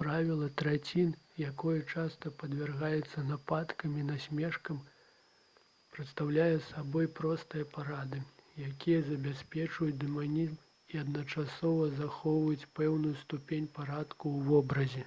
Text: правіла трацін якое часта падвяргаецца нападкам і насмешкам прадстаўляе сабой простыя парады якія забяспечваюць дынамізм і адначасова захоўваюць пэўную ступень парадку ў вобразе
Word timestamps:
правіла 0.00 0.48
трацін 0.60 1.08
якое 1.46 1.74
часта 1.94 2.30
падвяргаецца 2.42 3.24
нападкам 3.30 3.96
і 4.02 4.04
насмешкам 4.10 4.78
прадстаўляе 5.96 6.54
сабой 6.68 7.10
простыя 7.22 7.66
парады 7.74 8.22
якія 8.68 9.02
забяспечваюць 9.10 9.98
дынамізм 10.06 10.62
і 10.96 11.04
адначасова 11.04 11.92
захоўваюць 12.04 12.70
пэўную 12.82 13.14
ступень 13.26 13.70
парадку 13.82 14.24
ў 14.36 14.50
вобразе 14.54 15.06